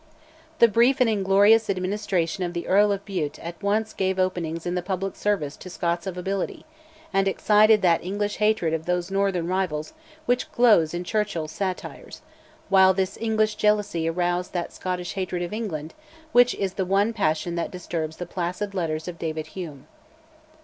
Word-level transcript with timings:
The 0.57 0.67
brief 0.67 0.99
and 0.99 1.07
inglorious 1.07 1.69
administration 1.69 2.43
of 2.43 2.53
the 2.53 2.67
Earl 2.67 2.91
of 2.91 3.05
Bute 3.05 3.37
at 3.37 3.61
once 3.61 3.93
gave 3.93 4.17
openings 4.17 4.65
in 4.65 4.73
the 4.73 4.81
public 4.81 5.15
service 5.15 5.55
to 5.57 5.69
Scots 5.69 6.07
of 6.07 6.17
ability, 6.17 6.65
and 7.13 7.27
excited 7.27 7.83
that 7.83 8.03
English 8.03 8.37
hatred 8.37 8.73
of 8.73 8.87
these 8.87 9.11
northern 9.11 9.45
rivals 9.47 9.93
which 10.25 10.51
glows 10.53 10.95
in 10.95 11.03
Churchill's 11.03 11.51
'Satires,' 11.51 12.23
while 12.69 12.95
this 12.95 13.15
English 13.21 13.53
jealousy 13.57 14.09
aroused 14.09 14.53
that 14.53 14.73
Scottish 14.73 15.13
hatred 15.13 15.43
of 15.43 15.53
England 15.53 15.93
which 16.31 16.55
is 16.55 16.73
the 16.73 16.83
one 16.85 17.13
passion 17.13 17.53
that 17.53 17.69
disturbs 17.69 18.17
the 18.17 18.25
placid 18.25 18.73
letters 18.73 19.07
of 19.07 19.19
David 19.19 19.45
Hume. 19.53 19.85